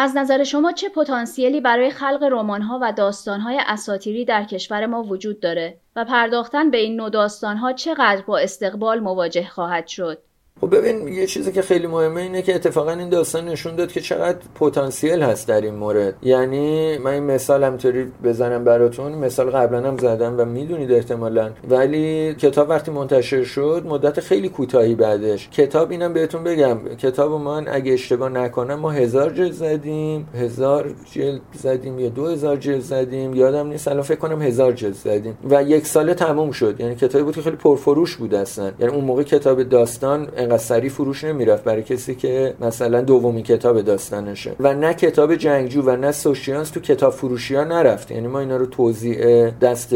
[0.00, 5.40] از نظر شما چه پتانسیلی برای خلق رمان‌ها و داستان‌های اساطیری در کشور ما وجود
[5.40, 10.18] داره و پرداختن به این نوع داستان‌ها چقدر با استقبال مواجه خواهد شد؟
[10.60, 14.00] خب ببین یه چیزی که خیلی مهمه اینه که اتفاقا این داستان نشون داد که
[14.00, 16.14] چقدر پتانسیل هست در این مورد.
[16.22, 19.12] یعنی من این مثال همطوری بزنم براتون.
[19.12, 21.50] مثال قبلا هم زدم و می‌دونید احتمالا.
[21.70, 25.48] ولی کتاب وقتی منتشر شد مدت خیلی کوتاهی بعدش.
[25.48, 26.78] کتاب اینم بهتون بگم.
[26.98, 30.28] کتاب من اگه اشتباه نکنم ما هزار جلد زدیم.
[30.34, 33.34] هزار جلد زدیم یا دو هزار جلد زدیم.
[33.34, 35.38] یادم نیست الان فکر کنم هزار جلد زدیم.
[35.50, 36.80] و یک ساله تموم شد.
[36.80, 38.72] یعنی کتابی بود که خیلی پرفروش بود اصلا.
[38.80, 43.80] یعنی اون موقع کتاب داستان انقدر سری فروش نمی‌رفت برای کسی که مثلا دومی کتاب
[43.80, 44.56] داستانشه.
[44.60, 48.10] و نه کتاب جنگجو و نه سوشیانس تو کتاب فروشی ها نرفت.
[48.10, 49.94] یعنی ما اینا رو توضیح دست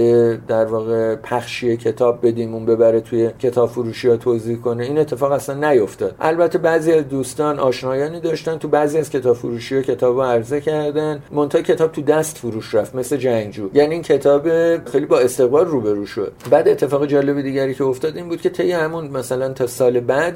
[0.48, 4.84] در واقع پخشی کتاب بدیم اون ببره توی کتاب فروشی ها توضیح کنه.
[4.84, 6.14] این اتفاق اصلا نیفتاد.
[6.20, 11.22] البته بعضی از دوستان آشنایانی داشتن تو بعضی از کتاب فروشی ها کتاب عرضه کردن.
[11.30, 13.68] منتها کتاب تو دست فروش رفت مثل جنگجو.
[13.74, 14.48] یعنی این کتاب
[14.84, 16.32] خیلی با استقبال روبرو شد.
[16.50, 20.34] بعد اتفاق جالب دیگری که افتاد این بود که طی همون مثلا تا سال بعد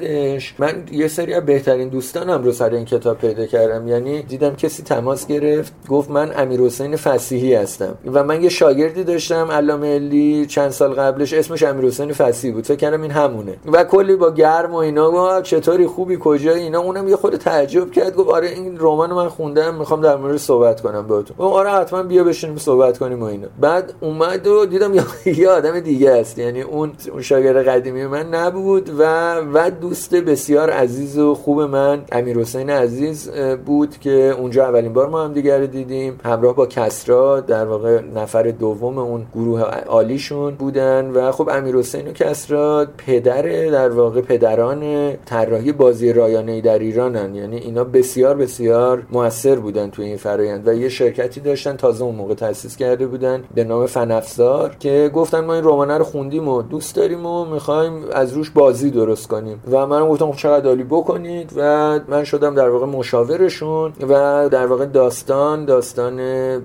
[0.57, 3.87] من یه سری از بهترین دوستانم رو سر این کتاب پیدا کردم.
[3.87, 7.97] یعنی دیدم کسی تماس گرفت گفت من امیر حسین فسیحی هستم.
[8.13, 12.65] و من یه شاگردی داشتم علامه علی چند سال قبلش اسمش امیر حسین فسیحی بود.
[12.65, 13.55] فکر کردم این همونه.
[13.65, 17.91] و کلی با گرم و اینا گفت چطوری؟ خوبی؟ کجا اینا اونم یه خود تعجب
[17.91, 18.15] کرد.
[18.15, 21.37] گفت آره این رمان من خوندم می‌خوام در مورد صحبت کنم باهاتون.
[21.37, 23.47] گفت آره حتما بیا بشینیم صحبت کنیم و اینا.
[23.61, 24.93] بعد اومد و دیدم
[25.25, 26.37] یه آدم دیگه است.
[26.37, 31.61] یعنی اون اون شاگرد قدیمی من نبود و و دوست دوست بسیار عزیز و خوب
[31.61, 33.31] من امیر حسین عزیز
[33.65, 36.19] بود که اونجا اولین بار ما هم دیگر دیدیم.
[36.25, 42.07] همراه با کسرا در واقع نفر دوم اون گروه عالیشون بودن و خب امیر حسین
[42.07, 47.35] و کسرا پدر در واقع پدران طراحی بازی رایانه در ایرانن.
[47.35, 51.75] یعنی اینا بسیار بسیار موثر بودن توی این فرایند و یه شرکتی داشتن.
[51.75, 56.03] تازه اون موقع تاسیس کرده بودن به نام فنافزار که گفتن ما این رمانه رو
[56.03, 59.59] خوندیم و دوست داریم و می‌خوایم از روش بازی درست کنیم.
[59.71, 61.61] و من گفتم خب چقدر عالی بکنید و
[62.07, 66.19] من شدم در واقع مشاورشون و در واقع داستان داستان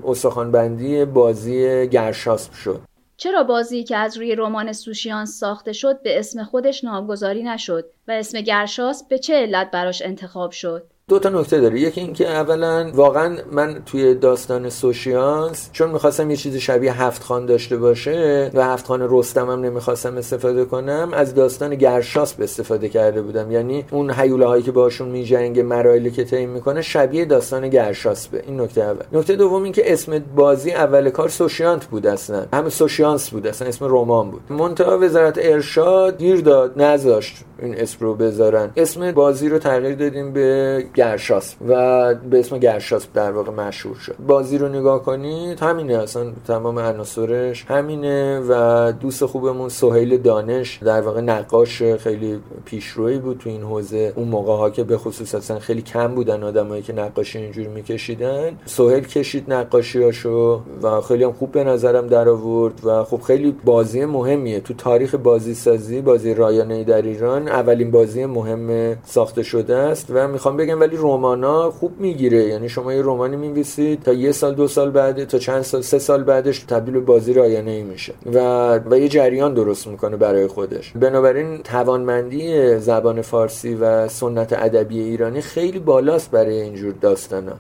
[0.06, 2.80] استخوانبندی بازی گرشاسب شد.
[3.16, 8.12] چرا بازی که از روی رمان سوشیانس ساخته شد به اسم خودش نامگذاری نشد و
[8.12, 11.80] اسم گرشاسب به چه علت براش انتخاب شد؟ دو تا نکته داره.
[11.80, 17.46] یکی اینکه اولا واقعا من توی داستان سوشیانس چون می‌خواستم یه چیزی شبیه هفت خان
[17.46, 22.88] داشته باشه و هفت خان رستم هم نمی‌خواستم استفاده کنم از داستان گرشاس به استفاده
[22.88, 23.50] کرده بودم.
[23.50, 28.42] یعنی اون حیوله هایی که باشون میجنگ مراحلی که طی می‌کنه شبیه داستان گرشاس به.
[28.46, 29.04] این نکته اول.
[29.12, 32.46] نکته دوم این که اسم بازی اول کار سوشیانت بود اصلا.
[32.52, 34.40] همه سوشیانس بود اصلا اسم رمان بود.
[34.50, 38.70] منتها وزارت ارشاد گیر داد نذاشت این اسم رو بذارن.
[38.76, 44.14] اسم بازی رو تغییر دادیم به گرشاس و به اسم گرشاس در واقع مشهور شد.
[44.26, 51.00] بازی رو نگاه کنید همینه اصلا تمام عناصرش همینه و دوست خوبمون سهیل دانش در
[51.00, 54.12] واقع نقاش خیلی پیشروی بود تو این حوزه.
[54.16, 58.58] اون موقع ها که به خصوص اصلا خیلی کم بودن آدمایی که نقاشی اینجوری میکشیدن.
[58.66, 64.04] سهیل کشید نقاشیاشو و خیلی هم خوب به نظرم در آورد و خب خیلی بازی
[64.04, 64.60] مهمیه.
[64.60, 70.28] تو تاریخ بازی سازی بازی رایانه در ایران اولین بازی مهم ساخته شده است و
[70.28, 72.44] می‌خوام بگم ولی رومانا خوب می‌گیره.
[72.44, 75.98] یعنی شما یه رمانی می‌نویسید تا یه سال دو سال بعد تا چند سال سه
[75.98, 78.38] سال بعدش تبدیل به بازی رایانه ای میشه و
[78.78, 80.92] و یه جریان درست می‌کنه برای خودش.
[80.92, 87.52] بنابراین توانمندی زبان فارسی و سنت ادبی ایرانی خیلی بالاست برای اینجور داستانا.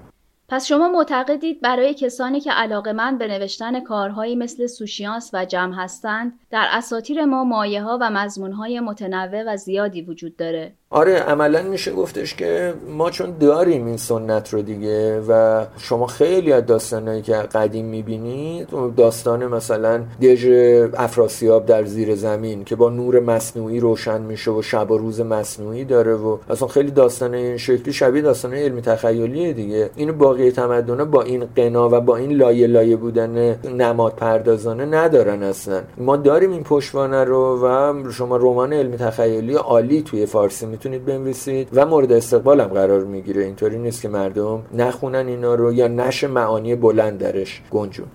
[0.48, 5.74] پس شما معتقدید برای کسانی که علاقه من به نوشتن کارهایی مثل سوشیانس و جمع
[5.74, 10.72] هستند در اساتیر ما مایه ها و مضمون های متنوع و زیادی وجود داره.
[10.92, 16.52] آره عملا میشه گفتش که ما چون داریم این سنت رو دیگه و شما خیلی
[16.52, 20.46] از داستانهایی که قدیم می‌بینید داستان مثلا دژ
[20.94, 25.84] افراسیاب در زیر زمین که با نور مصنوعی روشن میشه و شب و روز مصنوعی
[25.84, 29.90] داره و اصلا خیلی داستان این شکلی شبیه داستان علمی تخیلیه دیگه.
[29.96, 35.42] اینو باقی تمدن با این قنا و با این لایه لایه بودن نماد پردازانه ندارن
[35.42, 35.80] اصلا.
[35.98, 41.68] ما داریم این پشتوانه رو و شما رمان علمی تخیلی عالی توی فارسی می‌تونید بنویسید
[41.72, 43.44] و مورد استقبال هم قرار می‌گیره.
[43.44, 47.62] اینطوری نیست که مردم نخونن اینا رو یا نش معانی بلند درش.
[47.70, 48.06] گنجون.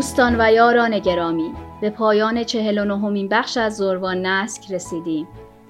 [0.00, 5.28] دوستان و یاران گرامی به پایان چهل و بخش از زروان نسک رسیدیم.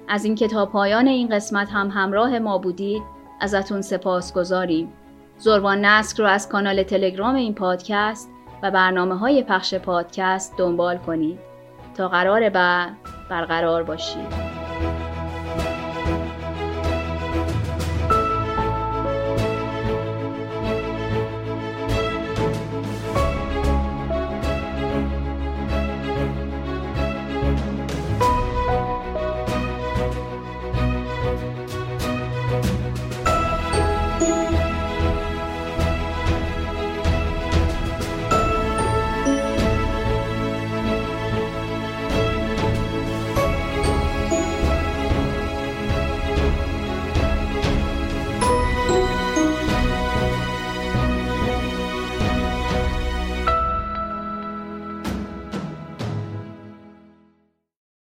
[0.08, 3.02] از اینکه تا پایان این قسمت هم همراه ما بودید
[3.40, 4.92] ازتون سپاس گذاریم.
[5.38, 8.30] زروان نسک رو از کانال تلگرام این پادکست
[8.62, 11.38] و برنامه های پخش پادکست دنبال کنید.
[11.96, 12.96] تا قرار بعد
[13.30, 14.39] برقرار باشید.